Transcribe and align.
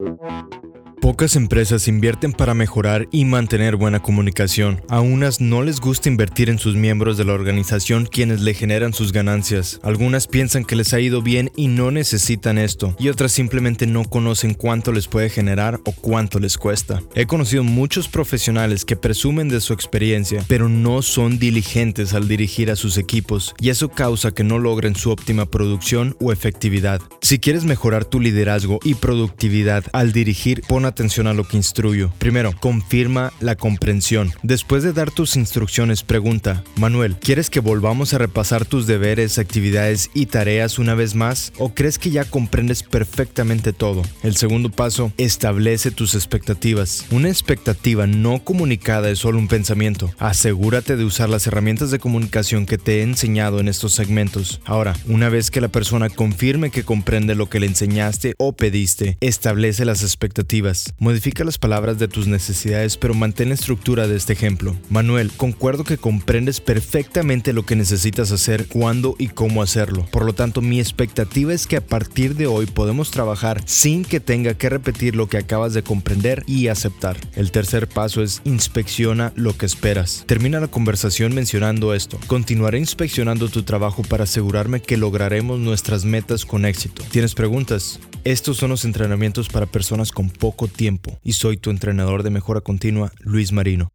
Thank 0.00 0.20
you. 0.64 0.79
Pocas 1.10 1.34
empresas 1.34 1.88
invierten 1.88 2.32
para 2.32 2.54
mejorar 2.54 3.08
y 3.10 3.24
mantener 3.24 3.74
buena 3.74 3.98
comunicación. 3.98 4.80
A 4.88 5.00
unas 5.00 5.40
no 5.40 5.60
les 5.60 5.80
gusta 5.80 6.08
invertir 6.08 6.48
en 6.48 6.60
sus 6.60 6.76
miembros 6.76 7.18
de 7.18 7.24
la 7.24 7.32
organización 7.32 8.06
quienes 8.06 8.42
le 8.42 8.54
generan 8.54 8.92
sus 8.92 9.10
ganancias. 9.10 9.80
Algunas 9.82 10.28
piensan 10.28 10.64
que 10.64 10.76
les 10.76 10.94
ha 10.94 11.00
ido 11.00 11.20
bien 11.20 11.50
y 11.56 11.66
no 11.66 11.90
necesitan 11.90 12.58
esto, 12.58 12.94
y 12.96 13.08
otras 13.08 13.32
simplemente 13.32 13.88
no 13.88 14.04
conocen 14.04 14.54
cuánto 14.54 14.92
les 14.92 15.08
puede 15.08 15.30
generar 15.30 15.80
o 15.84 15.90
cuánto 15.90 16.38
les 16.38 16.56
cuesta. 16.56 17.02
He 17.16 17.26
conocido 17.26 17.64
muchos 17.64 18.06
profesionales 18.06 18.84
que 18.84 18.94
presumen 18.94 19.48
de 19.48 19.60
su 19.60 19.72
experiencia, 19.72 20.44
pero 20.46 20.68
no 20.68 21.02
son 21.02 21.40
diligentes 21.40 22.14
al 22.14 22.28
dirigir 22.28 22.70
a 22.70 22.76
sus 22.76 22.98
equipos, 22.98 23.56
y 23.58 23.70
eso 23.70 23.88
causa 23.88 24.30
que 24.30 24.44
no 24.44 24.60
logren 24.60 24.94
su 24.94 25.10
óptima 25.10 25.46
producción 25.46 26.14
o 26.20 26.30
efectividad. 26.30 27.00
Si 27.20 27.40
quieres 27.40 27.64
mejorar 27.64 28.04
tu 28.04 28.20
liderazgo 28.20 28.78
y 28.84 28.94
productividad 28.94 29.82
al 29.92 30.12
dirigir, 30.12 30.62
pon 30.68 30.84
atención 30.84 30.99
a 31.00 31.32
lo 31.32 31.48
que 31.48 31.56
instruyo. 31.56 32.12
Primero, 32.18 32.52
confirma 32.60 33.32
la 33.40 33.56
comprensión. 33.56 34.32
Después 34.42 34.82
de 34.82 34.92
dar 34.92 35.10
tus 35.10 35.34
instrucciones, 35.34 36.02
pregunta, 36.02 36.62
Manuel, 36.76 37.16
¿quieres 37.16 37.48
que 37.48 37.60
volvamos 37.60 38.12
a 38.12 38.18
repasar 38.18 38.66
tus 38.66 38.86
deberes, 38.86 39.38
actividades 39.38 40.10
y 40.12 40.26
tareas 40.26 40.78
una 40.78 40.94
vez 40.94 41.14
más? 41.14 41.54
¿O 41.56 41.72
crees 41.72 41.98
que 41.98 42.10
ya 42.10 42.26
comprendes 42.26 42.82
perfectamente 42.82 43.72
todo? 43.72 44.02
El 44.22 44.36
segundo 44.36 44.68
paso, 44.70 45.10
establece 45.16 45.90
tus 45.90 46.14
expectativas. 46.14 47.06
Una 47.10 47.30
expectativa 47.30 48.06
no 48.06 48.44
comunicada 48.44 49.08
es 49.08 49.20
solo 49.20 49.38
un 49.38 49.48
pensamiento. 49.48 50.10
Asegúrate 50.18 50.96
de 50.96 51.04
usar 51.04 51.30
las 51.30 51.46
herramientas 51.46 51.90
de 51.90 51.98
comunicación 51.98 52.66
que 52.66 52.76
te 52.76 52.98
he 52.98 53.02
enseñado 53.02 53.58
en 53.58 53.68
estos 53.68 53.94
segmentos. 53.94 54.60
Ahora, 54.66 54.94
una 55.06 55.30
vez 55.30 55.50
que 55.50 55.62
la 55.62 55.68
persona 55.68 56.10
confirme 56.10 56.70
que 56.70 56.84
comprende 56.84 57.34
lo 57.34 57.48
que 57.48 57.58
le 57.58 57.66
enseñaste 57.66 58.34
o 58.36 58.52
pediste, 58.52 59.16
establece 59.20 59.86
las 59.86 60.02
expectativas. 60.02 60.79
Modifica 60.98 61.44
las 61.44 61.58
palabras 61.58 61.98
de 61.98 62.08
tus 62.08 62.26
necesidades, 62.26 62.96
pero 62.96 63.14
mantén 63.14 63.48
la 63.48 63.54
estructura 63.54 64.06
de 64.06 64.16
este 64.16 64.32
ejemplo. 64.32 64.76
Manuel, 64.88 65.30
concuerdo 65.36 65.84
que 65.84 65.98
comprendes 65.98 66.60
perfectamente 66.60 67.52
lo 67.52 67.64
que 67.64 67.76
necesitas 67.76 68.32
hacer, 68.32 68.66
cuándo 68.66 69.16
y 69.18 69.28
cómo 69.28 69.62
hacerlo. 69.62 70.06
Por 70.10 70.24
lo 70.24 70.32
tanto, 70.32 70.60
mi 70.60 70.80
expectativa 70.80 71.52
es 71.52 71.66
que 71.66 71.76
a 71.76 71.86
partir 71.86 72.34
de 72.34 72.46
hoy 72.46 72.66
podemos 72.66 73.10
trabajar 73.10 73.62
sin 73.66 74.04
que 74.04 74.20
tenga 74.20 74.54
que 74.54 74.68
repetir 74.68 75.16
lo 75.16 75.28
que 75.28 75.38
acabas 75.38 75.74
de 75.74 75.82
comprender 75.82 76.44
y 76.46 76.68
aceptar. 76.68 77.16
El 77.34 77.50
tercer 77.50 77.88
paso 77.88 78.22
es 78.22 78.40
inspecciona 78.44 79.32
lo 79.36 79.56
que 79.56 79.66
esperas. 79.66 80.24
Termina 80.26 80.60
la 80.60 80.68
conversación 80.68 81.34
mencionando 81.34 81.94
esto. 81.94 82.18
Continuaré 82.26 82.78
inspeccionando 82.78 83.48
tu 83.48 83.62
trabajo 83.62 84.02
para 84.02 84.24
asegurarme 84.24 84.82
que 84.82 84.96
lograremos 84.96 85.58
nuestras 85.58 86.04
metas 86.04 86.44
con 86.44 86.64
éxito. 86.64 87.02
¿Tienes 87.10 87.34
preguntas? 87.34 88.00
Estos 88.24 88.58
son 88.58 88.68
los 88.68 88.84
entrenamientos 88.84 89.48
para 89.48 89.64
personas 89.64 90.12
con 90.12 90.28
poco 90.28 90.68
tiempo 90.68 91.18
y 91.22 91.32
soy 91.32 91.56
tu 91.56 91.70
entrenador 91.70 92.22
de 92.22 92.28
mejora 92.28 92.60
continua, 92.60 93.12
Luis 93.20 93.50
Marino. 93.50 93.92